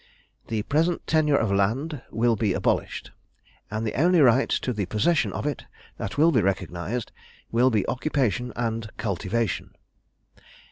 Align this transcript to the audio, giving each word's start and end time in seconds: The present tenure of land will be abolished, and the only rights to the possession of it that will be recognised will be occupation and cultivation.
The 0.47 0.63
present 0.63 1.05
tenure 1.05 1.37
of 1.37 1.51
land 1.51 2.01
will 2.09 2.35
be 2.35 2.53
abolished, 2.53 3.11
and 3.69 3.85
the 3.85 3.93
only 3.93 4.19
rights 4.19 4.59
to 4.61 4.73
the 4.73 4.87
possession 4.87 5.31
of 5.31 5.45
it 5.45 5.65
that 5.97 6.17
will 6.17 6.31
be 6.31 6.41
recognised 6.41 7.11
will 7.51 7.69
be 7.69 7.87
occupation 7.87 8.51
and 8.55 8.89
cultivation. 8.97 9.75